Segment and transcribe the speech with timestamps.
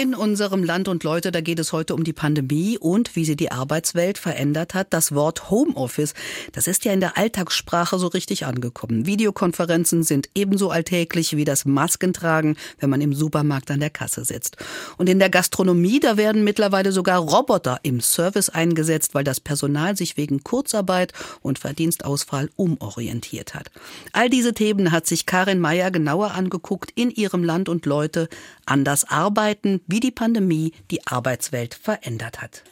[0.00, 3.36] In unserem Land und Leute, da geht es heute um die Pandemie und wie sie
[3.36, 4.94] die Arbeitswelt verändert hat.
[4.94, 6.14] Das Wort Homeoffice,
[6.52, 9.04] das ist ja in der Alltagssprache so richtig angekommen.
[9.04, 14.56] Videokonferenzen sind ebenso alltäglich wie das Maskentragen, wenn man im Supermarkt an der Kasse sitzt.
[14.96, 19.98] Und in der Gastronomie, da werden mittlerweile sogar Roboter im Service eingesetzt, weil das Personal
[19.98, 21.12] sich wegen Kurzarbeit
[21.42, 23.70] und Verdienstausfall umorientiert hat.
[24.14, 28.30] All diese Themen hat sich Karin Meyer genauer angeguckt in ihrem Land und Leute.
[28.70, 32.62] Anders arbeiten, wie die Pandemie die Arbeitswelt verändert hat.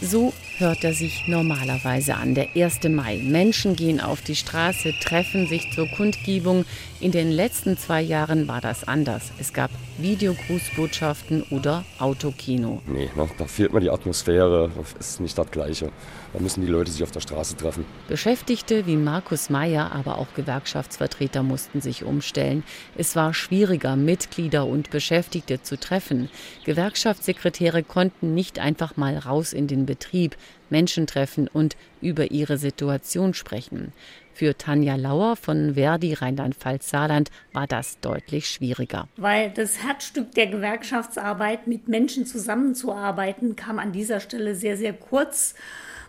[0.00, 2.34] So hört er sich normalerweise an.
[2.34, 2.84] Der 1.
[2.88, 3.18] Mai.
[3.22, 6.64] Menschen gehen auf die Straße, treffen sich zur Kundgebung.
[6.98, 9.32] In den letzten zwei Jahren war das anders.
[9.38, 12.80] Es gab Videogrußbotschaften oder Autokino.
[12.86, 14.70] Nee, ne, da fehlt mir die Atmosphäre.
[14.76, 15.90] Das ist nicht das Gleiche.
[16.32, 17.84] Da müssen die Leute sich auf der Straße treffen.
[18.08, 22.62] Beschäftigte wie Markus Meyer, aber auch Gewerkschaftsvertreter mussten sich umstellen.
[22.96, 26.30] Es war schwieriger, Mitglieder und Beschäftigte zu treffen.
[26.64, 30.36] Gewerkschaftssekretäre konnten nicht einfach mal raus in den Betrieb.
[30.70, 33.92] Menschen treffen und über ihre Situation sprechen.
[34.36, 39.08] Für Tanja Lauer von Verdi Rheinland-Pfalz-Saarland war das deutlich schwieriger.
[39.16, 45.54] Weil das Herzstück der Gewerkschaftsarbeit, mit Menschen zusammenzuarbeiten, kam an dieser Stelle sehr, sehr kurz.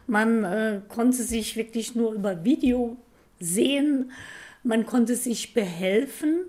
[0.07, 2.97] Man äh, konnte sich wirklich nur über Video
[3.39, 4.11] sehen.
[4.61, 6.41] Man konnte sich behelfen,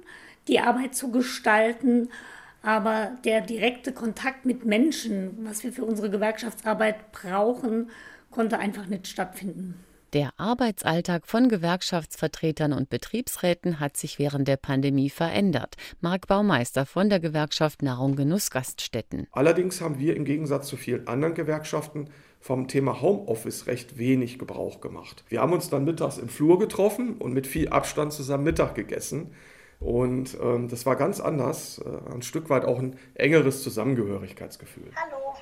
[0.48, 2.08] die Arbeit zu gestalten.
[2.62, 7.90] Aber der direkte Kontakt mit Menschen, was wir für unsere Gewerkschaftsarbeit brauchen,
[8.30, 9.74] konnte einfach nicht stattfinden.
[10.14, 15.76] Der Arbeitsalltag von Gewerkschaftsvertretern und Betriebsräten hat sich während der Pandemie verändert.
[16.00, 19.26] Marc Baumeister von der Gewerkschaft Nahrung Genuss Gaststätten.
[19.32, 22.08] Allerdings haben wir im Gegensatz zu vielen anderen Gewerkschaften
[22.40, 25.24] vom Thema Homeoffice recht wenig Gebrauch gemacht.
[25.28, 29.32] Wir haben uns dann mittags im Flur getroffen und mit viel Abstand zusammen Mittag gegessen.
[29.80, 34.90] Und ähm, das war ganz anders, äh, ein Stück weit auch ein engeres Zusammengehörigkeitsgefühl.
[34.96, 35.34] Hallo,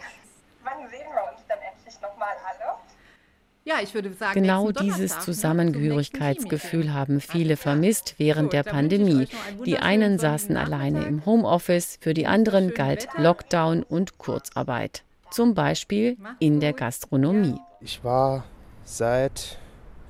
[0.63, 2.75] wann sehen wir uns dann endlich nochmal alle?
[3.65, 9.27] Ja, ich würde sagen, genau dieses Zusammengehörigkeitsgefühl haben viele vermisst während der Pandemie.
[9.65, 15.03] Die einen saßen alleine im Homeoffice, für die anderen galt Lockdown und Kurzarbeit.
[15.31, 17.59] Zum Beispiel in der Gastronomie.
[17.81, 18.45] Ich war
[18.85, 19.59] seit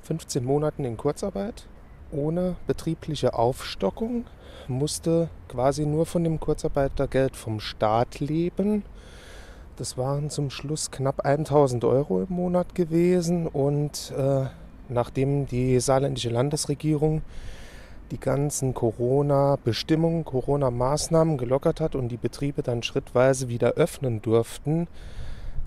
[0.03, 1.65] 15 Monaten in Kurzarbeit
[2.11, 4.25] ohne betriebliche Aufstockung,
[4.67, 8.83] musste quasi nur von dem Kurzarbeitergeld vom Staat leben.
[9.77, 14.45] Das waren zum Schluss knapp 1000 Euro im Monat gewesen und äh,
[14.89, 17.21] nachdem die saarländische Landesregierung
[18.11, 24.87] die ganzen Corona-Bestimmungen, Corona-Maßnahmen gelockert hat und die Betriebe dann schrittweise wieder öffnen durften,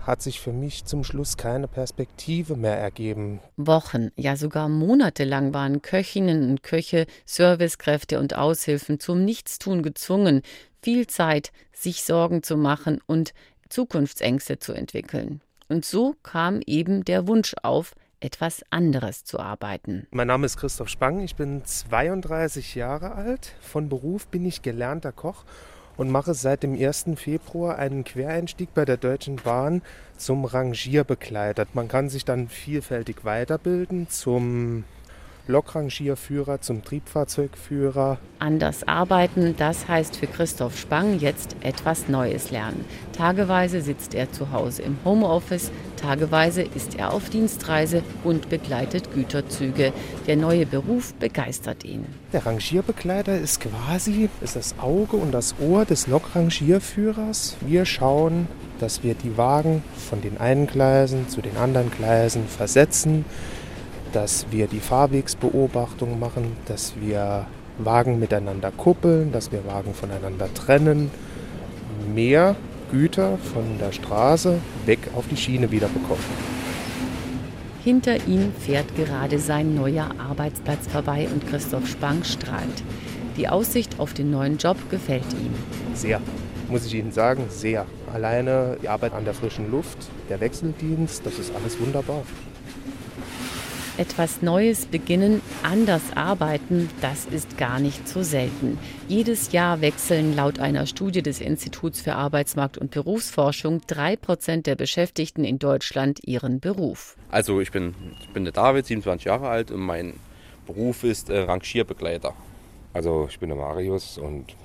[0.05, 3.39] hat sich für mich zum Schluss keine Perspektive mehr ergeben.
[3.57, 10.41] Wochen, ja sogar monatelang waren Köchinnen und Köche, Servicekräfte und Aushilfen zum Nichtstun gezwungen,
[10.81, 13.33] viel Zeit, sich Sorgen zu machen und
[13.69, 15.41] Zukunftsängste zu entwickeln.
[15.69, 20.07] Und so kam eben der Wunsch auf, etwas anderes zu arbeiten.
[20.11, 23.53] Mein Name ist Christoph Spang, ich bin 32 Jahre alt.
[23.61, 25.43] Von Beruf bin ich gelernter Koch
[26.01, 27.05] und mache seit dem 1.
[27.15, 29.83] Februar einen Quereinstieg bei der Deutschen Bahn
[30.17, 31.67] zum Rangierbegleiter.
[31.73, 34.83] Man kann sich dann vielfältig weiterbilden zum
[35.51, 38.17] Lokrangierführer zum Triebfahrzeugführer.
[38.39, 42.85] Anders arbeiten, das heißt für Christoph Spang jetzt etwas Neues lernen.
[43.15, 49.93] Tageweise sitzt er zu Hause im Homeoffice, tageweise ist er auf Dienstreise und begleitet Güterzüge.
[50.25, 52.05] Der neue Beruf begeistert ihn.
[52.33, 57.57] Der Rangierbegleiter ist quasi ist das Auge und das Ohr des Lokrangierführers.
[57.61, 58.47] Wir schauen,
[58.79, 63.25] dass wir die Wagen von den einen Gleisen zu den anderen Gleisen versetzen
[64.13, 67.45] dass wir die Fahrwegsbeobachtung machen, dass wir
[67.77, 71.11] Wagen miteinander kuppeln, dass wir Wagen voneinander trennen,
[72.13, 72.55] mehr
[72.91, 76.23] Güter von der Straße weg auf die Schiene wieder bekommen.
[77.83, 82.83] Hinter ihm fährt gerade sein neuer Arbeitsplatz vorbei und Christoph Spang strahlt.
[83.37, 85.53] Die Aussicht auf den neuen Job gefällt ihm.
[85.95, 86.21] Sehr,
[86.69, 87.85] muss ich Ihnen sagen, sehr.
[88.13, 89.97] Alleine die Arbeit an der frischen Luft,
[90.29, 92.23] der Wechseldienst, das ist alles wunderbar
[94.01, 98.79] etwas Neues beginnen, anders arbeiten, das ist gar nicht so selten.
[99.07, 104.75] Jedes Jahr wechseln laut einer Studie des Instituts für Arbeitsmarkt und Berufsforschung drei Prozent der
[104.75, 107.15] Beschäftigten in Deutschland ihren Beruf.
[107.29, 110.13] Also ich bin, ich bin der David, 27 Jahre alt und mein
[110.65, 112.33] Beruf ist äh, Rangierbegleiter.
[112.93, 114.55] Also ich bin der Marius und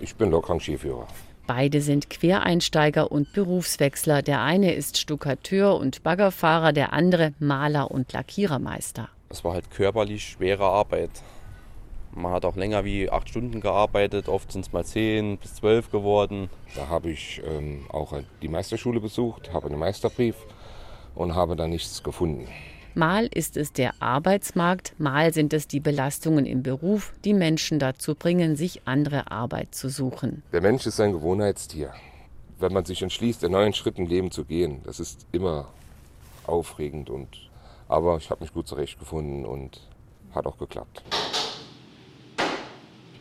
[0.00, 1.06] ich bin Lokrangierführer.
[1.46, 4.22] Beide sind Quereinsteiger und Berufswechsler.
[4.22, 9.08] Der eine ist Stuckateur und Baggerfahrer, der andere Maler und Lackierermeister.
[9.28, 11.10] Es war halt körperlich schwere Arbeit.
[12.14, 15.90] Man hat auch länger wie acht Stunden gearbeitet, oft sind es mal zehn bis zwölf
[15.90, 16.50] geworden.
[16.76, 18.12] Da habe ich ähm, auch
[18.42, 20.36] die Meisterschule besucht, habe einen Meisterbrief
[21.14, 22.48] und habe da nichts gefunden.
[22.94, 28.14] Mal ist es der Arbeitsmarkt, mal sind es die Belastungen im Beruf, die Menschen dazu
[28.14, 30.42] bringen, sich andere Arbeit zu suchen.
[30.52, 31.92] Der Mensch ist ein Gewohnheitstier.
[32.58, 35.68] Wenn man sich entschließt, einen neuen Schritt im Leben zu gehen, das ist immer
[36.46, 37.28] aufregend und
[37.88, 39.80] aber ich habe mich gut zurechtgefunden und
[40.34, 41.02] hat auch geklappt.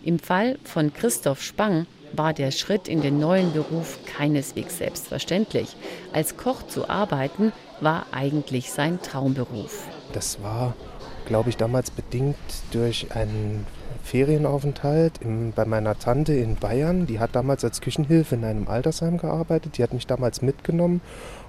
[0.03, 5.75] Im Fall von Christoph Spang war der Schritt in den neuen Beruf keineswegs selbstverständlich.
[6.11, 7.51] Als Koch zu arbeiten
[7.81, 9.87] war eigentlich sein Traumberuf.
[10.13, 10.75] Das war,
[11.25, 12.35] glaube ich, damals bedingt
[12.71, 13.67] durch einen
[14.03, 17.05] Ferienaufenthalt in, bei meiner Tante in Bayern.
[17.05, 19.77] Die hat damals als Küchenhilfe in einem Altersheim gearbeitet.
[19.77, 21.01] Die hat mich damals mitgenommen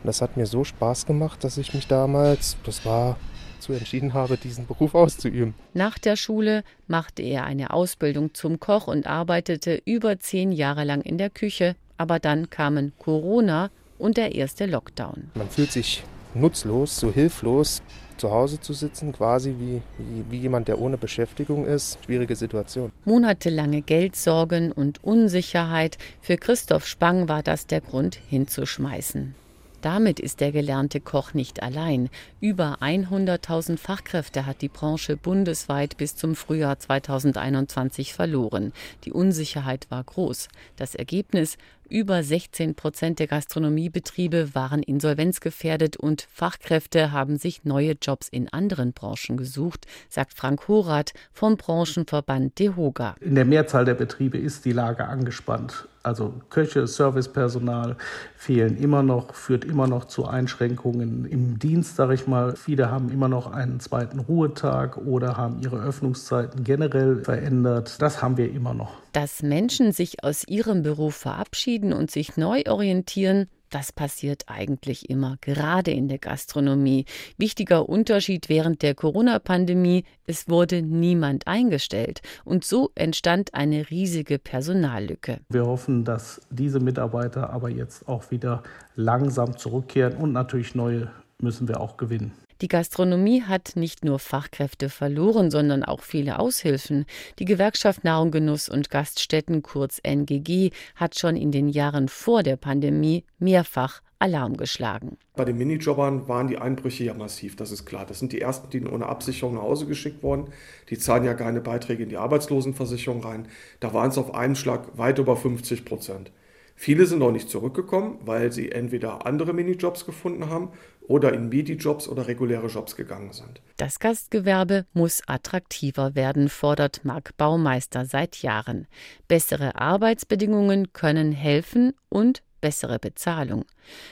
[0.03, 3.17] und das hat mir so Spaß gemacht, dass ich mich damals, das war
[3.63, 5.55] dazu entschieden habe, diesen Beruf auszuüben.
[5.73, 11.03] Nach der Schule machte er eine Ausbildung zum Koch und arbeitete über zehn Jahre lang
[11.03, 11.77] in der Küche.
[11.97, 15.31] Aber dann kamen Corona und der erste Lockdown.
[15.35, 16.03] Man fühlt sich
[16.35, 17.83] nutzlos, so hilflos
[18.17, 21.99] zu Hause zu sitzen, quasi wie, wie, wie, jemand, der ohne Beschäftigung ist.
[22.05, 22.91] Schwierige Situation.
[23.05, 25.99] Monatelange Geldsorgen und Unsicherheit.
[26.21, 29.35] Für Christoph Spang war das der Grund, hinzuschmeißen.
[29.83, 32.09] Damit ist der gelernte Koch nicht allein.
[32.41, 38.73] Über 100.000 Fachkräfte hat die Branche bundesweit bis zum Frühjahr 2021 verloren.
[39.05, 40.47] Die Unsicherheit war groß.
[40.77, 41.59] Das Ergebnis
[41.93, 48.95] über 16 Prozent der Gastronomiebetriebe waren insolvenzgefährdet und Fachkräfte haben sich neue Jobs in anderen
[48.95, 53.17] Branchen gesucht, sagt Frank Horath vom Branchenverband DEHOGA.
[53.21, 55.87] In der Mehrzahl der Betriebe ist die Lage angespannt.
[56.05, 57.97] Also Köche, Servicepersonal
[58.37, 62.57] fehlen immer noch, führt immer noch zu Einschränkungen im Dienst, sage ich mal.
[62.57, 68.03] Viele haben immer noch einen zweiten Ruhetag oder haben ihre Öffnungszeiten generell verändert.
[68.03, 68.95] Das haben wir immer noch.
[69.13, 75.39] Dass Menschen sich aus ihrem Beruf verabschieden und sich neu orientieren, das passiert eigentlich immer,
[75.41, 77.07] gerade in der Gastronomie.
[77.39, 82.21] Wichtiger Unterschied während der Corona-Pandemie, es wurde niemand eingestellt.
[82.45, 85.39] Und so entstand eine riesige Personallücke.
[85.49, 88.63] Wir hoffen, dass diese Mitarbeiter aber jetzt auch wieder
[88.95, 92.33] langsam zurückkehren und natürlich neue müssen wir auch gewinnen.
[92.63, 97.07] Die Gastronomie hat nicht nur Fachkräfte verloren, sondern auch viele Aushilfen.
[97.41, 102.55] Die Gewerkschaft Nahrung, Genuss und Gaststätten, kurz NGG, hat schon in den Jahren vor der
[102.55, 105.17] Pandemie mehrfach Alarm geschlagen.
[105.35, 108.07] Bei den Minijobbern waren die Einbrüche ja massiv, das ist klar.
[108.07, 110.53] Das sind die ersten, die ohne Absicherung nach Hause geschickt wurden.
[110.89, 113.49] Die zahlen ja keine Beiträge in die Arbeitslosenversicherung rein.
[113.81, 116.31] Da waren es auf einen Schlag weit über 50 Prozent.
[116.77, 120.71] Viele sind noch nicht zurückgekommen, weil sie entweder andere Minijobs gefunden haben
[121.09, 123.61] oder in Midi-Jobs oder reguläre Jobs gegangen sind.
[123.77, 128.87] Das Gastgewerbe muss attraktiver werden, fordert Marc Baumeister seit Jahren.
[129.29, 133.65] Bessere Arbeitsbedingungen können helfen und bessere Bezahlung.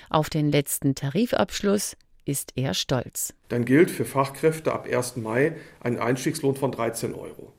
[0.09, 3.35] Auf den letzten Tarifabschluss ist er stolz.
[3.49, 5.17] Dann gilt für Fachkräfte ab 1.
[5.17, 7.53] Mai ein Einstiegslohn von 13 Euro,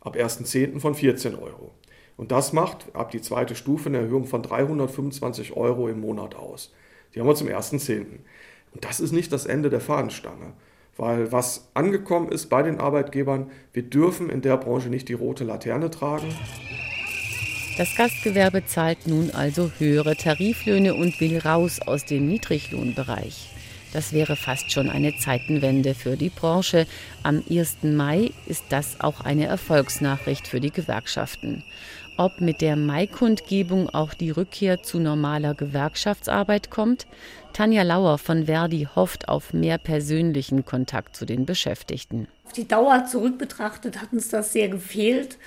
[0.00, 0.80] ab 1.10.
[0.80, 1.72] von 14 Euro.
[2.16, 6.72] Und das macht ab die zweite Stufe eine Erhöhung von 325 Euro im Monat aus.
[7.14, 8.20] Die haben wir zum 1.10.
[8.74, 10.52] Und das ist nicht das Ende der Fahnenstange.
[10.96, 15.44] Weil was angekommen ist bei den Arbeitgebern, wir dürfen in der Branche nicht die rote
[15.44, 16.28] Laterne tragen.
[17.78, 23.48] Das Gastgewerbe zahlt nun also höhere Tariflöhne und will raus aus dem Niedriglohnbereich.
[23.94, 26.86] Das wäre fast schon eine Zeitenwende für die Branche.
[27.22, 27.78] Am 1.
[27.82, 31.62] Mai ist das auch eine Erfolgsnachricht für die Gewerkschaften.
[32.18, 37.06] Ob mit der Mai-Kundgebung auch die Rückkehr zu normaler Gewerkschaftsarbeit kommt?
[37.52, 42.28] Tanja Lauer von Verdi hofft auf mehr persönlichen Kontakt zu den Beschäftigten.
[42.44, 45.38] Auf die Dauer zurück betrachtet hat uns das sehr gefehlt.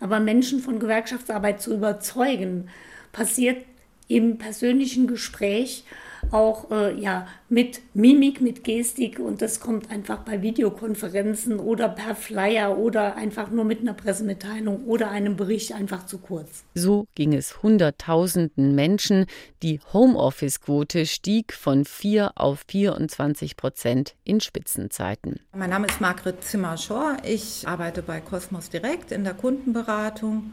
[0.00, 2.68] Aber Menschen von Gewerkschaftsarbeit zu überzeugen,
[3.12, 3.64] passiert
[4.08, 5.84] im persönlichen Gespräch
[6.32, 12.14] auch äh, ja, mit Mimik, mit Gestik und das kommt einfach bei Videokonferenzen oder per
[12.14, 16.64] Flyer oder einfach nur mit einer Pressemitteilung oder einem Bericht einfach zu kurz.
[16.74, 19.26] So ging es Hunderttausenden Menschen.
[19.62, 25.40] Die Homeoffice-Quote stieg von 4 auf 24 Prozent in Spitzenzeiten.
[25.54, 27.18] Mein Name ist Margret Zimmer-Schor.
[27.24, 30.52] Ich arbeite bei Cosmos Direkt in der Kundenberatung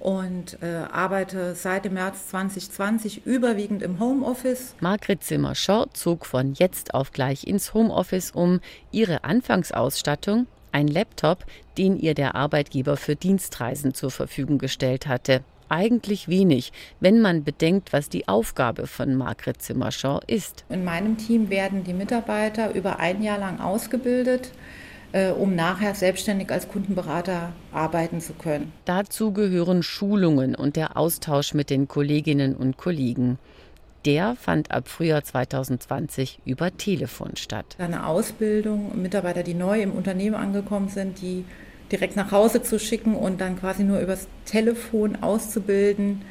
[0.00, 4.74] und äh, arbeite seit dem März 2020 überwiegend im Homeoffice.
[4.80, 8.60] Margret Zimmer-Schor zog von jetzt auf gleich ins Homeoffice um.
[8.90, 11.44] Ihre Anfangsausstattung ein Laptop,
[11.78, 15.42] den ihr der Arbeitgeber für Dienstreisen zur Verfügung gestellt hatte.
[15.72, 20.64] eigentlich wenig, wenn man bedenkt, was die Aufgabe von Margret Zimmerschau ist.
[20.68, 24.50] In meinem Team werden die Mitarbeiter über ein Jahr lang ausgebildet
[25.12, 28.72] um nachher selbstständig als Kundenberater arbeiten zu können.
[28.84, 33.38] Dazu gehören Schulungen und der Austausch mit den Kolleginnen und Kollegen.
[34.06, 37.76] Der fand ab Frühjahr 2020 über Telefon statt.
[37.78, 41.44] Eine Ausbildung, Mitarbeiter, die neu im Unternehmen angekommen sind, die
[41.92, 46.22] direkt nach Hause zu schicken und dann quasi nur übers Telefon auszubilden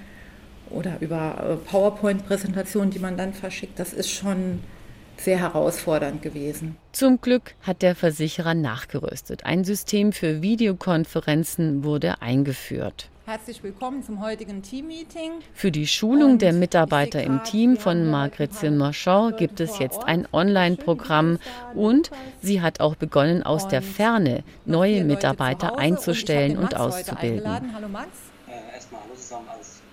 [0.69, 4.61] oder über äh, PowerPoint-Präsentationen, die man dann verschickt, das ist schon
[5.19, 6.77] sehr herausfordernd gewesen.
[6.91, 9.45] Zum Glück hat der Versicherer nachgerüstet.
[9.45, 13.09] Ein System für Videokonferenzen wurde eingeführt.
[13.29, 15.33] Herzlich willkommen zum heutigen Teammeeting.
[15.53, 20.27] Für die Schulung Und der Mitarbeiter im Team von Margret Zimmer-Shaw gibt es jetzt ein
[20.33, 21.37] Online-Programm
[21.75, 22.09] und
[22.41, 27.71] sie hat auch begonnen, aus der Ferne neue Mitarbeiter einzustellen und auszubilden.
[27.75, 28.07] Hallo Max.
[28.47, 29.45] Äh, erstmal hallo zusammen.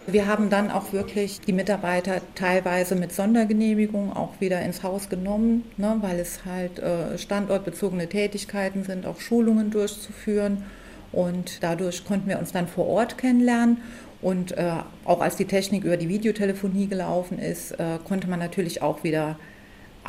[0.08, 5.64] Wir haben dann auch wirklich die Mitarbeiter teilweise mit Sondergenehmigung auch wieder ins Haus genommen,
[5.78, 10.62] ne, weil es halt äh, standortbezogene Tätigkeiten sind, auch Schulungen durchzuführen.
[11.10, 13.78] Und dadurch konnten wir uns dann vor Ort kennenlernen.
[14.22, 14.70] Und äh,
[15.04, 19.36] auch als die Technik über die Videotelefonie gelaufen ist, äh, konnte man natürlich auch wieder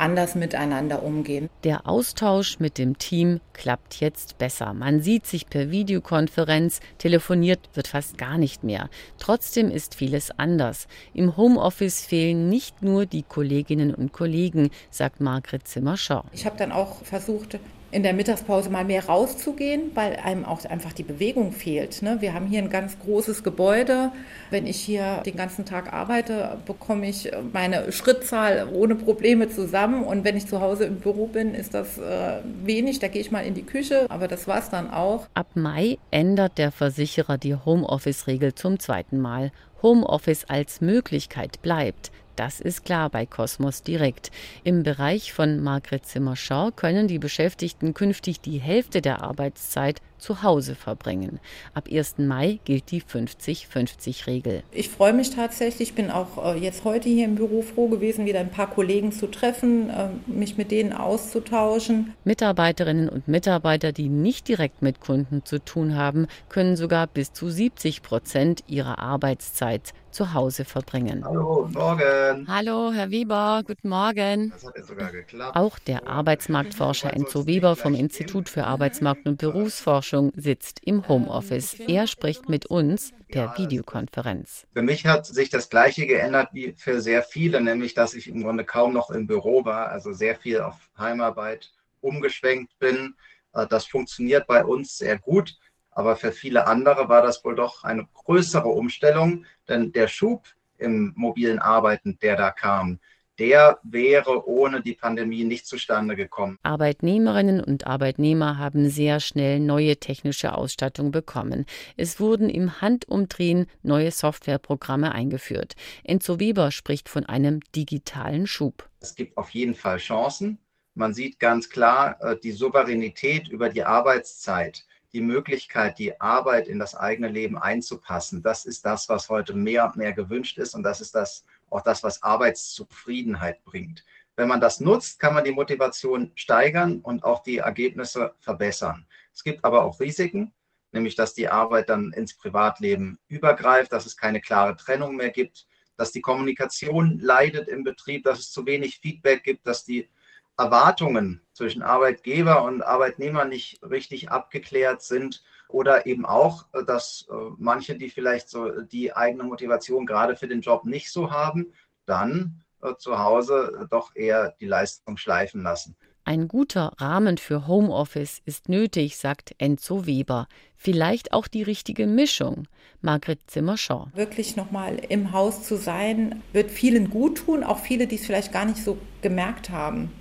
[0.00, 1.48] anders miteinander umgehen.
[1.64, 4.72] Der Austausch mit dem Team klappt jetzt besser.
[4.74, 8.88] Man sieht sich per Videokonferenz, telefoniert wird fast gar nicht mehr.
[9.18, 10.86] Trotzdem ist vieles anders.
[11.14, 16.24] Im Homeoffice fehlen nicht nur die Kolleginnen und Kollegen, sagt Margret Zimmer-Schau.
[16.32, 17.58] Ich habe dann auch versucht,
[17.90, 22.02] in der Mittagspause mal mehr rauszugehen, weil einem auch einfach die Bewegung fehlt.
[22.02, 22.18] Ne?
[22.20, 24.12] Wir haben hier ein ganz großes Gebäude.
[24.50, 30.04] Wenn ich hier den ganzen Tag arbeite, bekomme ich meine Schrittzahl ohne Probleme zusammen.
[30.04, 32.98] Und wenn ich zu Hause im Büro bin, ist das äh, wenig.
[32.98, 35.26] Da gehe ich mal in die Küche, aber das war es dann auch.
[35.32, 39.50] Ab Mai ändert der Versicherer die Homeoffice-Regel zum zweiten Mal.
[39.82, 42.10] Homeoffice als Möglichkeit bleibt.
[42.38, 44.30] Das ist klar bei Kosmos Direkt.
[44.62, 50.74] Im Bereich von Margret Zimmer-Schau können die Beschäftigten künftig die Hälfte der Arbeitszeit zu Hause
[50.74, 51.40] verbringen.
[51.74, 52.18] Ab 1.
[52.18, 54.62] Mai gilt die 50-50-Regel.
[54.72, 55.90] Ich freue mich tatsächlich.
[55.90, 59.12] Ich bin auch äh, jetzt heute hier im Büro froh gewesen, wieder ein paar Kollegen
[59.12, 62.14] zu treffen, äh, mich mit denen auszutauschen.
[62.24, 67.48] Mitarbeiterinnen und Mitarbeiter, die nicht direkt mit Kunden zu tun haben, können sogar bis zu
[67.48, 71.24] 70 Prozent ihrer Arbeitszeit zu Hause verbringen.
[71.24, 72.46] Hallo, morgen.
[72.48, 74.50] Hallo, Herr Weber, guten Morgen.
[74.50, 75.56] Das hat sogar geklappt.
[75.56, 81.74] Auch der Arbeitsmarktforscher Enzo Weber vom Institut für Arbeitsmarkt und Berufsforschung Forschung sitzt im Homeoffice.
[81.80, 84.66] Er spricht mit uns per Videokonferenz.
[84.72, 88.42] Für mich hat sich das Gleiche geändert wie für sehr viele, nämlich dass ich im
[88.42, 93.16] Grunde kaum noch im Büro war, also sehr viel auf Heimarbeit umgeschwenkt bin.
[93.52, 95.58] Äh, das funktioniert bei uns sehr gut,
[95.90, 100.46] aber für viele andere war das wohl doch eine größere Umstellung, denn der Schub
[100.78, 102.98] im mobilen Arbeiten, der da kam,
[103.38, 106.58] der wäre ohne die Pandemie nicht zustande gekommen.
[106.62, 111.66] Arbeitnehmerinnen und Arbeitnehmer haben sehr schnell neue technische Ausstattung bekommen.
[111.96, 115.74] Es wurden im Handumdrehen neue Softwareprogramme eingeführt.
[116.04, 118.88] Enzo Weber spricht von einem digitalen Schub.
[119.00, 120.58] Es gibt auf jeden Fall Chancen.
[120.94, 126.78] Man sieht ganz klar äh, die Souveränität über die Arbeitszeit die Möglichkeit, die Arbeit in
[126.78, 130.82] das eigene Leben einzupassen, das ist das, was heute mehr und mehr gewünscht ist und
[130.82, 134.04] das ist das, auch das, was Arbeitszufriedenheit bringt.
[134.36, 139.06] Wenn man das nutzt, kann man die Motivation steigern und auch die Ergebnisse verbessern.
[139.34, 140.52] Es gibt aber auch Risiken,
[140.92, 145.66] nämlich dass die Arbeit dann ins Privatleben übergreift, dass es keine klare Trennung mehr gibt,
[145.96, 150.08] dass die Kommunikation leidet im Betrieb, dass es zu wenig Feedback gibt, dass die
[150.56, 157.34] Erwartungen zwischen Arbeitgeber und Arbeitnehmer nicht richtig abgeklärt sind oder eben auch, äh, dass äh,
[157.58, 161.72] manche, die vielleicht so die eigene Motivation gerade für den Job nicht so haben,
[162.06, 165.96] dann äh, zu Hause doch eher die Leistung schleifen lassen.
[166.24, 170.46] Ein guter Rahmen für Homeoffice ist nötig, sagt Enzo Weber.
[170.76, 172.68] Vielleicht auch die richtige Mischung.
[173.00, 174.08] Margret Zimmer-Shaw.
[174.14, 178.52] Wirklich nochmal im Haus zu sein, wird vielen gut tun, auch viele, die es vielleicht
[178.52, 180.12] gar nicht so gemerkt haben.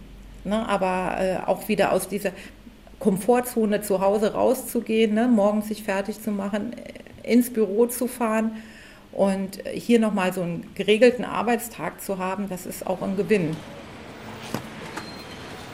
[0.45, 0.65] Ne?
[0.69, 2.31] Aber äh, auch wieder aus dieser
[2.99, 5.27] Komfortzone zu Hause rauszugehen, ne?
[5.27, 6.75] morgens sich fertig zu machen,
[7.23, 8.51] ins Büro zu fahren
[9.11, 13.55] und hier nochmal so einen geregelten Arbeitstag zu haben, das ist auch ein Gewinn.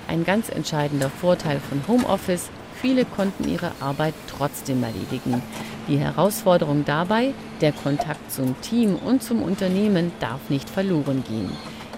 [0.07, 2.49] Ein ganz entscheidender Vorteil von Homeoffice,
[2.81, 5.41] viele konnten ihre Arbeit trotzdem erledigen.
[5.87, 11.51] Die Herausforderung dabei, der Kontakt zum Team und zum Unternehmen darf nicht verloren gehen.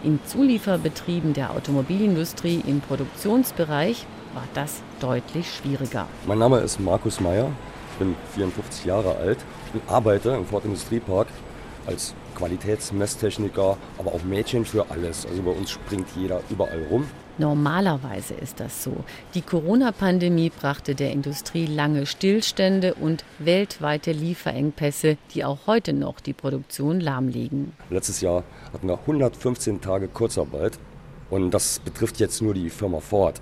[0.03, 6.07] In Zulieferbetrieben der Automobilindustrie im Produktionsbereich war das deutlich schwieriger.
[6.27, 7.51] Mein Name ist Markus Meyer.
[7.93, 9.37] Ich bin 54 Jahre alt
[9.73, 11.27] und arbeite im Ford Industriepark
[11.87, 15.25] als Qualitätsmesstechniker, aber auch Mädchen für alles.
[15.25, 17.07] Also bei uns springt jeder überall rum.
[17.37, 19.03] Normalerweise ist das so.
[19.33, 26.33] Die Corona-Pandemie brachte der Industrie lange Stillstände und weltweite Lieferengpässe, die auch heute noch die
[26.33, 27.73] Produktion lahmlegen.
[27.89, 30.77] Letztes Jahr hatten wir 115 Tage Kurzarbeit
[31.29, 33.41] und das betrifft jetzt nur die Firma Ford.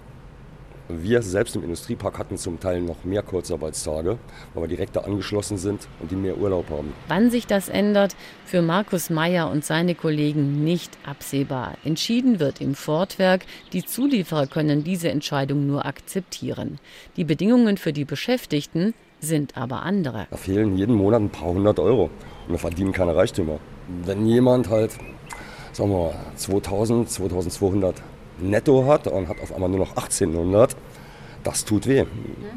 [1.02, 4.20] Wir selbst im Industriepark hatten zum Teil noch mehr Kurzarbeitstage,
[4.54, 6.94] weil wir direkt da angeschlossen sind und die mehr Urlaub haben.
[7.08, 11.74] Wann sich das ändert, für Markus Meyer und seine Kollegen nicht absehbar.
[11.84, 16.80] Entschieden wird im Fortwerk, die Zulieferer können diese Entscheidung nur akzeptieren.
[17.18, 20.28] Die Bedingungen für die Beschäftigten sind aber andere.
[20.30, 22.12] Da fehlen jeden Monat ein paar hundert Euro
[22.48, 23.60] und wir verdienen keine Reichtümer.
[24.06, 24.92] Wenn jemand halt,
[25.72, 27.96] sagen wir, 2000, 2200
[28.40, 30.76] netto hat und hat auf einmal nur noch 1800.
[31.44, 32.06] Das tut weh.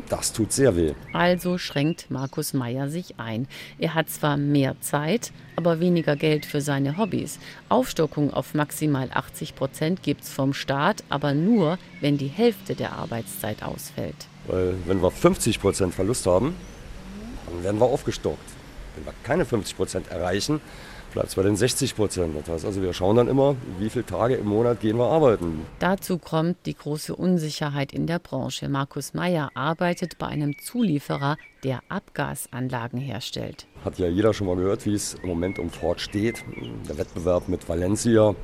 [0.08, 0.92] Das tut sehr weh.
[1.12, 3.48] Also schränkt Markus Meyer sich ein.
[3.78, 7.40] Er hat zwar mehr Zeit, aber weniger Geld für seine Hobbys.
[7.68, 12.92] Aufstockung auf maximal 80 Prozent gibt es vom Staat, aber nur, wenn die Hälfte der
[12.92, 14.28] Arbeitszeit ausfällt.
[14.46, 16.54] Weil wenn wir 50 Prozent Verlust haben,
[17.50, 18.38] dann werden wir aufgestockt.
[18.94, 20.60] Wenn wir keine 50 Prozent erreichen,
[21.16, 22.36] bleibt es bei den 60 Prozent.
[22.36, 25.64] Das heißt also, wir schauen dann immer, wie viele Tage im Monat gehen wir arbeiten.
[25.78, 28.68] Dazu kommt die große Unsicherheit in der Branche.
[28.68, 33.66] Markus Meyer arbeitet bei einem Zulieferer, der Abgasanlagen herstellt.
[33.82, 36.44] Hat ja jeder schon mal gehört, wie es im Moment um Ford steht.
[36.86, 38.34] Der Wettbewerb mit Valencia.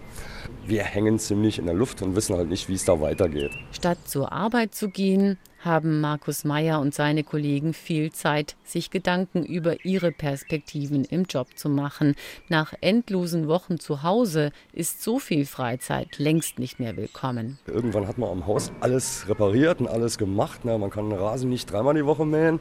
[0.66, 3.52] Wir hängen ziemlich in der Luft und wissen halt nicht, wie es da weitergeht.
[3.72, 9.44] Statt zur Arbeit zu gehen, haben Markus Meyer und seine Kollegen viel Zeit, sich Gedanken
[9.44, 12.14] über ihre Perspektiven im Job zu machen.
[12.48, 17.58] Nach endlosen Wochen zu Hause ist so viel Freizeit längst nicht mehr willkommen.
[17.66, 20.60] Irgendwann hat man am Haus alles repariert und alles gemacht.
[20.64, 22.60] Na, man kann den Rasen nicht dreimal die Woche mähen.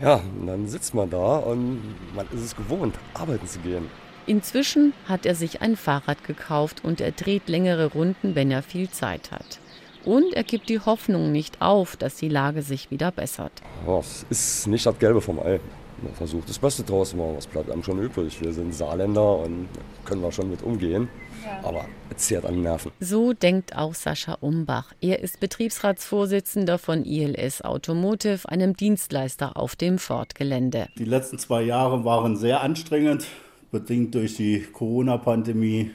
[0.00, 1.80] Ja, und dann sitzt man da und
[2.14, 3.88] man ist es gewohnt, arbeiten zu gehen.
[4.26, 8.88] Inzwischen hat er sich ein Fahrrad gekauft und er dreht längere Runden, wenn er viel
[8.88, 9.58] Zeit hat.
[10.04, 13.52] Und er gibt die Hoffnung nicht auf, dass die Lage sich wieder bessert.
[14.00, 15.60] Es ist nicht das Gelbe vom Ei.
[16.02, 17.36] Man versucht das Beste draus zu machen.
[17.36, 18.40] Was bleibt einem schon übrig?
[18.40, 19.68] Wir sind Saarländer und
[20.04, 21.08] können wir schon mit umgehen.
[21.44, 21.68] Ja.
[21.68, 22.90] Aber es zehrt an den Nerven.
[22.98, 24.92] So denkt auch Sascha Umbach.
[25.00, 30.88] Er ist Betriebsratsvorsitzender von ILS Automotive, einem Dienstleister auf dem Ford-Gelände.
[30.98, 33.26] Die letzten zwei Jahre waren sehr anstrengend,
[33.70, 35.92] bedingt durch die Corona-Pandemie,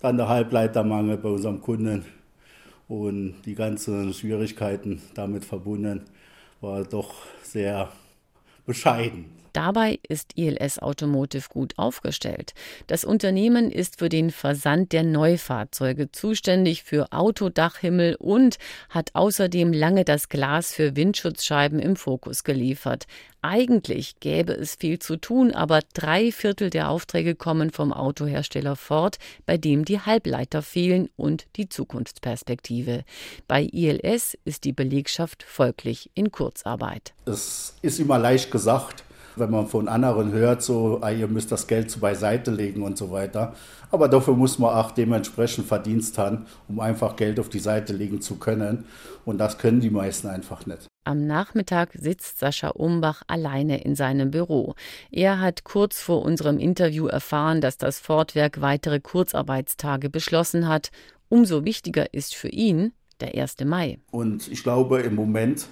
[0.00, 2.04] dann der Halbleitermangel bei unserem Kunden
[2.88, 6.02] und die ganzen Schwierigkeiten damit verbunden
[6.60, 7.92] war doch sehr
[8.66, 9.37] bescheiden.
[9.52, 12.54] Dabei ist ILS Automotive gut aufgestellt.
[12.86, 18.58] Das Unternehmen ist für den Versand der Neufahrzeuge zuständig für Autodachhimmel und
[18.90, 23.06] hat außerdem lange das Glas für Windschutzscheiben im Fokus geliefert.
[23.40, 29.18] Eigentlich gäbe es viel zu tun, aber drei Viertel der Aufträge kommen vom Autohersteller Ford,
[29.46, 33.04] bei dem die Halbleiter fehlen und die Zukunftsperspektive.
[33.46, 37.14] Bei ILS ist die Belegschaft folglich in Kurzarbeit.
[37.26, 39.04] Es ist immer leicht gesagt,
[39.38, 43.10] wenn man von anderen hört, so, ah, ihr müsst das Geld beiseite legen und so
[43.10, 43.54] weiter.
[43.90, 48.20] Aber dafür muss man auch dementsprechend Verdienst haben, um einfach Geld auf die Seite legen
[48.20, 48.84] zu können.
[49.24, 50.86] Und das können die meisten einfach nicht.
[51.04, 54.74] Am Nachmittag sitzt Sascha Umbach alleine in seinem Büro.
[55.10, 60.90] Er hat kurz vor unserem Interview erfahren, dass das Fortwerk weitere Kurzarbeitstage beschlossen hat.
[61.30, 63.56] Umso wichtiger ist für ihn der 1.
[63.64, 63.98] Mai.
[64.10, 65.66] Und ich glaube, im Moment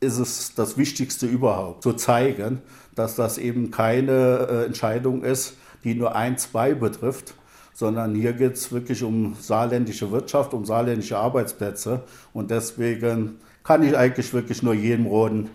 [0.00, 2.62] ist es das Wichtigste überhaupt, zu zeigen,
[2.94, 7.34] dass das eben keine äh, Entscheidung ist, die nur ein, zwei betrifft,
[7.74, 12.02] sondern hier geht es wirklich um saarländische Wirtschaft, um saarländische Arbeitsplätze.
[12.32, 15.50] Und deswegen kann ich eigentlich wirklich nur jedem roten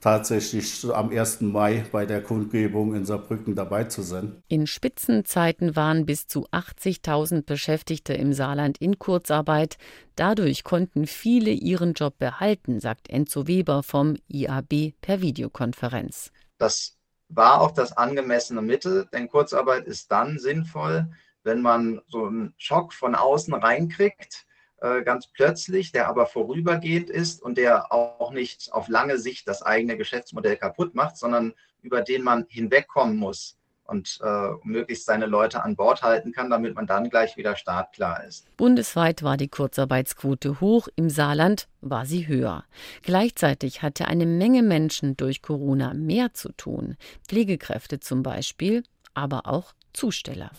[0.00, 1.40] tatsächlich am 1.
[1.42, 4.42] Mai bei der Kundgebung in Saarbrücken dabei zu sein.
[4.48, 9.78] In Spitzenzeiten waren bis zu 80.000 Beschäftigte im Saarland in Kurzarbeit.
[10.16, 16.32] Dadurch konnten viele ihren Job behalten, sagt Enzo Weber vom IAB per Videokonferenz.
[16.58, 16.96] Das
[17.28, 21.08] war auch das angemessene Mittel, denn Kurzarbeit ist dann sinnvoll,
[21.42, 24.46] wenn man so einen Schock von außen reinkriegt
[24.80, 29.96] ganz plötzlich, der aber vorübergehend ist und der auch nicht auf lange Sicht das eigene
[29.96, 35.74] Geschäftsmodell kaputt macht, sondern über den man hinwegkommen muss und äh, möglichst seine Leute an
[35.74, 38.44] Bord halten kann, damit man dann gleich wieder startklar ist.
[38.56, 42.64] Bundesweit war die Kurzarbeitsquote hoch, im Saarland war sie höher.
[43.02, 48.82] Gleichzeitig hatte eine Menge Menschen durch Corona mehr zu tun, Pflegekräfte zum Beispiel,
[49.14, 50.50] aber auch Zusteller.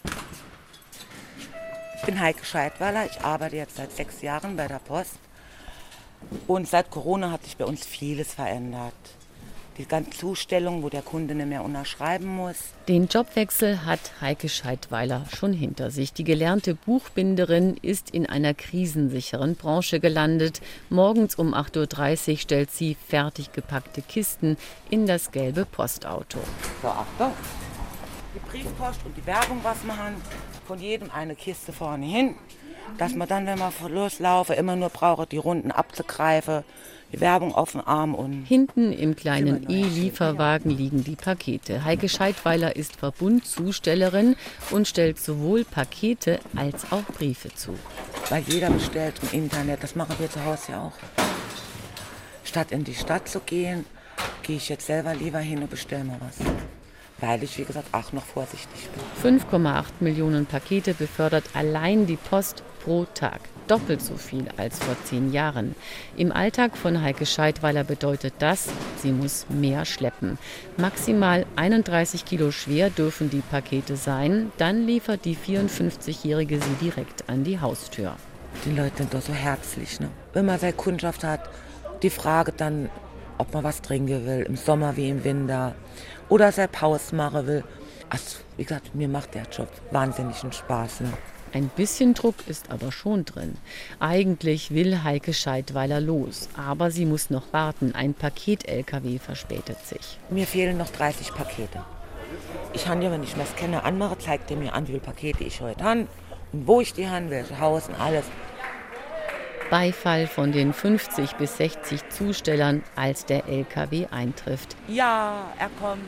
[2.00, 3.06] Ich bin Heike Scheidweiler.
[3.06, 5.20] Ich arbeite jetzt seit sechs Jahren bei der Post.
[6.48, 8.94] Und seit Corona hat sich bei uns vieles verändert.
[9.78, 12.58] die ganze Zustellung, wo der Kunde nicht mehr unterschreiben muss.
[12.90, 16.12] Den Jobwechsel hat Heike Scheidweiler schon hinter sich.
[16.12, 20.62] Die gelernte Buchbinderin ist in einer krisensicheren Branche gelandet.
[20.90, 24.58] Morgens um 8.30 Uhr stellt sie fertig gepackte Kisten
[24.90, 26.40] in das gelbe Postauto.
[26.82, 27.32] So, Achtung.
[28.34, 30.16] Die Briefpost und die Werbung, was wir haben,
[30.68, 32.36] von jedem eine Kiste vorne hin,
[32.98, 36.64] dass man dann, wenn man loslaufe, immer nur braucht, die Runden abzugreifen
[37.12, 38.46] die Werbung auf dem Arm und.
[38.46, 41.84] Hinten im kleinen E-Lieferwagen liegen die Pakete.
[41.84, 44.36] Heike Scheidweiler ist Verbundzustellerin
[44.72, 47.74] und stellt sowohl Pakete als auch Briefe zu.
[48.30, 50.94] Weil jeder bestellt im Internet, das machen wir zu Hause ja auch.
[52.44, 53.86] Statt in die Stadt zu gehen,
[54.44, 56.38] gehe ich jetzt selber lieber hin und bestelle mal was.
[57.22, 58.90] Weil ich, wie gesagt, auch noch vorsichtig
[59.24, 59.40] bin.
[59.42, 65.32] 5,8 Millionen Pakete befördert allein die Post pro Tag doppelt so viel als vor zehn
[65.32, 65.76] Jahren.
[66.18, 70.38] Im Alltag von Heike Scheidweiler bedeutet das, sie muss mehr schleppen.
[70.78, 74.52] Maximal 31 Kilo schwer dürfen die Pakete sein.
[74.58, 78.16] Dann liefert die 54-Jährige sie direkt an die Haustür.
[78.66, 80.00] Die Leute sind doch so herzlich.
[80.00, 80.10] Ne?
[80.34, 81.42] Wenn man seine Kundschaft hat,
[82.02, 82.90] die Frage dann,
[83.38, 85.76] ob man was trinken will, im Sommer wie im Winter,
[86.30, 87.64] oder seine Pause machen will.
[88.10, 91.02] Also, wie gesagt, mir macht der Job wahnsinnigen Spaß.
[91.02, 91.14] Ne?
[91.52, 93.58] Ein bisschen Druck ist aber schon drin.
[94.00, 97.94] Eigentlich will Heike Scheidweiler los, aber sie muss noch warten.
[97.96, 100.20] Ein Paket-LKW verspätet sich.
[100.30, 101.84] Mir fehlen noch 30 Pakete.
[102.74, 105.44] Ich habe ja, wenn ich das kenne, anmache, zeigt er mir an, wie viele Pakete
[105.44, 106.08] ich heute habe
[106.52, 108.26] und wo ich die habe, welche Haus und alles.
[109.70, 114.76] Beifall von den 50 bis 60 Zustellern, als der LKW eintrifft.
[114.88, 116.02] Ja, er kommt.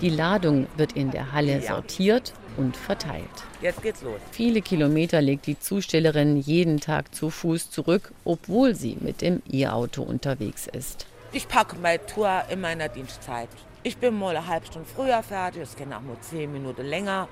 [0.00, 1.74] Die Ladung wird in der Halle ja.
[1.74, 3.24] sortiert und verteilt.
[3.60, 4.20] Jetzt geht's los.
[4.30, 10.02] Viele Kilometer legt die Zustellerin jeden Tag zu Fuß zurück, obwohl sie mit dem E-Auto
[10.02, 11.06] unterwegs ist.
[11.32, 13.48] Ich packe meine Tour in meiner Dienstzeit.
[13.82, 17.28] Ich bin mal eine halbe Stunde früher fertig, es kann auch nur zehn Minuten länger.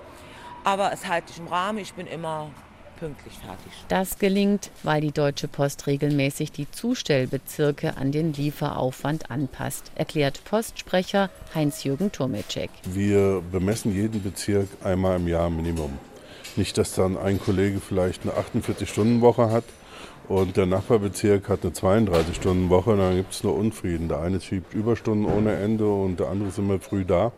[0.65, 2.51] Aber es halte ich im Rahmen, ich bin immer
[3.03, 3.73] pünktlich fertig.
[3.89, 11.29] Das gelingt, weil die Deutsche Post regelmäßig die Zustellbezirke an den Lieferaufwand anpasst, erklärt Postsprecher
[11.53, 12.71] Heinz-Jürgen Turmecek.
[12.85, 15.99] Wir bemessen jeden Bezirk einmal im Jahr Minimum.
[16.55, 19.65] Nicht, dass dann ein Kollege vielleicht eine 48-Stunden-Woche hat
[20.29, 24.09] und der Nachbarbezirk hat eine 32-Stunden-Woche, dann gibt es nur Unfrieden.
[24.09, 27.33] Der eine schiebt Überstunden ohne Ende und der andere ist immer früh da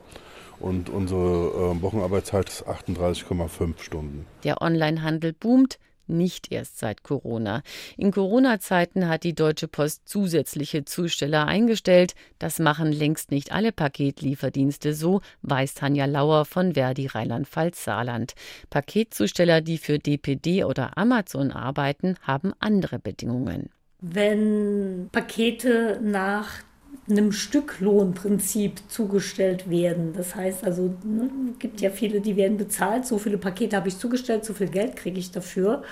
[0.65, 4.27] und unsere äh, Wochenarbeitszeit ist 38,5 Stunden.
[4.45, 7.63] Der Onlinehandel boomt, nicht erst seit Corona.
[7.97, 12.15] In Corona-Zeiten hat die Deutsche Post zusätzliche Zusteller eingestellt.
[12.39, 18.35] Das machen längst nicht alle Paketlieferdienste so, weiß Tanja Lauer von Verdi Rheinland-Pfalz Saarland.
[18.71, 23.71] Paketzusteller, die für DPD oder Amazon arbeiten, haben andere Bedingungen.
[24.01, 26.63] Wenn Pakete nach
[27.09, 30.15] einem Stücklohnprinzip zugestellt werden.
[30.15, 33.99] Das heißt also, ne, gibt ja viele, die werden bezahlt, so viele Pakete habe ich
[33.99, 35.83] zugestellt, so viel Geld kriege ich dafür.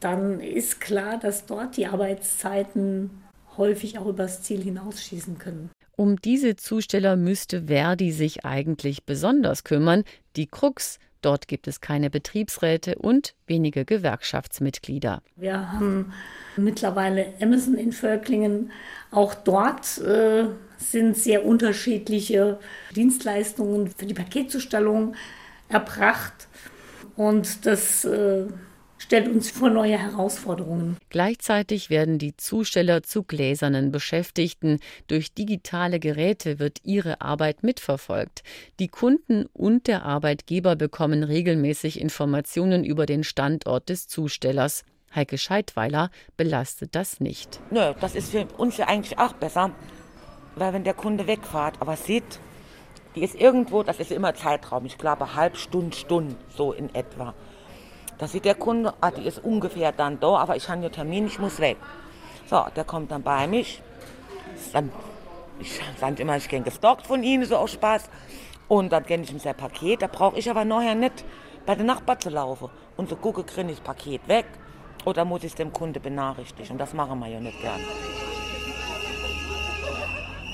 [0.00, 3.10] Dann ist klar, dass dort die Arbeitszeiten
[3.56, 5.70] häufig auch übers Ziel hinausschießen können.
[5.96, 10.04] Um diese Zusteller müsste Verdi sich eigentlich besonders kümmern.
[10.36, 15.22] Die Krux, dort gibt es keine Betriebsräte und wenige Gewerkschaftsmitglieder.
[15.34, 16.12] Wir haben
[16.56, 18.70] mittlerweile Amazon in Völklingen.
[19.10, 20.44] Auch dort äh,
[20.78, 22.58] sind sehr unterschiedliche
[22.94, 25.16] Dienstleistungen für die Paketzustellung
[25.68, 26.46] erbracht.
[27.16, 28.44] Und das äh,
[29.06, 30.96] stellt uns vor neue Herausforderungen.
[31.10, 34.80] Gleichzeitig werden die Zusteller zu gläsernen Beschäftigten.
[35.06, 38.42] Durch digitale Geräte wird ihre Arbeit mitverfolgt.
[38.80, 44.84] Die Kunden und der Arbeitgeber bekommen regelmäßig Informationen über den Standort des Zustellers.
[45.14, 47.60] Heike Scheidweiler belastet das nicht.
[47.70, 49.70] Nö, das ist für uns ja eigentlich auch besser,
[50.56, 52.40] weil wenn der Kunde wegfährt, aber sieht,
[53.14, 57.34] die ist irgendwo, das ist immer Zeitraum, ich glaube halb Stunde, Stunde, so in etwa.
[58.18, 61.26] Da sieht der Kunde, ah, die ist ungefähr dann da, aber ich habe einen Termin,
[61.26, 61.76] ich muss weg.
[62.48, 63.82] So, der kommt dann bei mich.
[64.72, 64.90] Dann,
[65.58, 68.08] ich sage immer, ich kenne gestalkt von ihnen, so aus Spaß.
[68.68, 70.02] Und dann kenne ich ihm sein Paket.
[70.02, 71.24] Da brauche ich aber nachher nicht
[71.66, 74.46] bei den Nachbarn zu laufen und so gucke, kriege ich das Paket weg
[75.04, 76.72] oder muss ich es dem Kunde benachrichtigen?
[76.72, 77.80] Und das machen wir ja nicht gern.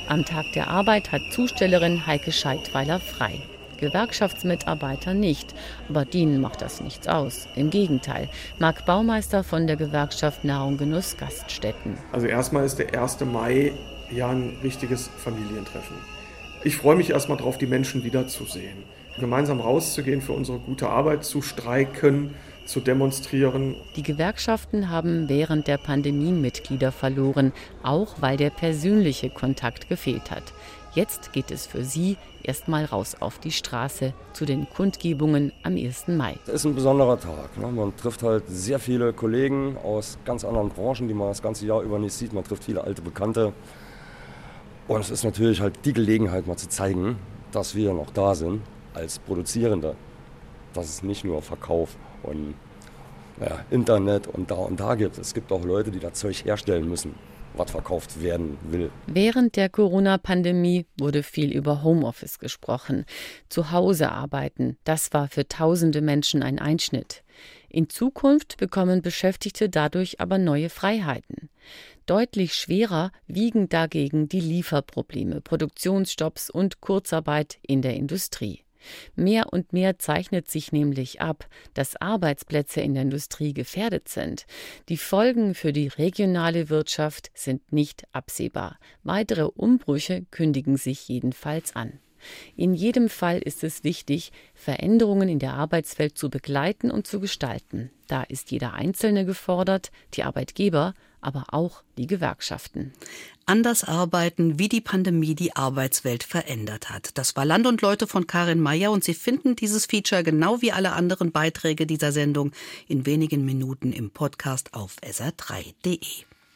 [0.09, 3.43] Am Tag der Arbeit hat Zustellerin Heike Scheidweiler frei.
[3.83, 5.55] Gewerkschaftsmitarbeiter nicht,
[5.91, 7.49] aber denen macht das nichts aus.
[7.57, 11.99] Im Gegenteil, Marc Baumeister von der Gewerkschaft Nahrung Genuss Gaststätten.
[12.13, 13.21] Also erstmal ist der 1.
[13.27, 13.73] Mai
[14.11, 15.97] ja ein richtiges Familientreffen.
[16.65, 18.85] Ich freue mich erstmal darauf, die Menschen wiederzusehen.
[19.19, 23.75] Gemeinsam rauszugehen, für unsere gute Arbeit zu streiken, zu demonstrieren.
[23.97, 30.45] Die Gewerkschaften haben während der Pandemie Mitglieder verloren, auch weil der persönliche Kontakt gefehlt hat.
[30.95, 36.09] Jetzt geht es für sie erstmal raus auf die Straße zu den Kundgebungen am 1.
[36.09, 36.37] Mai.
[36.45, 37.57] Das ist ein besonderer Tag.
[37.57, 37.67] Ne?
[37.69, 41.81] Man trifft halt sehr viele Kollegen aus ganz anderen Branchen, die man das ganze Jahr
[41.81, 42.35] über nicht sieht.
[42.35, 43.55] Man trifft viele alte Bekannte.
[44.87, 47.17] Und es ist natürlich halt die Gelegenheit, mal zu zeigen,
[47.53, 48.61] dass wir noch da sind
[48.93, 49.97] als Produzierende.
[50.75, 52.55] Dass es nicht nur Verkauf und
[53.39, 55.17] naja, Internet und da und da gibt.
[55.17, 57.15] Es gibt auch Leute, die das Zeug herstellen müssen
[57.55, 58.91] was verkauft werden will.
[59.07, 63.05] Während der Corona-Pandemie wurde viel über Homeoffice gesprochen.
[63.49, 67.23] Zu Hause arbeiten, das war für tausende Menschen ein Einschnitt.
[67.69, 71.49] In Zukunft bekommen Beschäftigte dadurch aber neue Freiheiten.
[72.07, 78.65] Deutlich schwerer wiegen dagegen die Lieferprobleme, Produktionsstopps und Kurzarbeit in der Industrie.
[79.15, 84.47] Mehr und mehr zeichnet sich nämlich ab, dass Arbeitsplätze in der Industrie gefährdet sind.
[84.89, 88.79] Die Folgen für die regionale Wirtschaft sind nicht absehbar.
[89.03, 91.99] Weitere Umbrüche kündigen sich jedenfalls an.
[92.57, 97.91] In jedem Fall ist es wichtig, Veränderungen in der Arbeitswelt zu begleiten und zu gestalten.
[98.07, 102.93] Da ist jeder Einzelne gefordert, die Arbeitgeber, aber auch die Gewerkschaften.
[103.47, 107.17] Anders arbeiten, wie die Pandemie die Arbeitswelt verändert hat.
[107.19, 110.73] Das war Land und Leute von Karin Meyer und Sie finden dieses Feature genau wie
[110.73, 112.53] alle anderen Beiträge dieser Sendung
[112.87, 116.25] in wenigen Minuten im Podcast auf sr3.de.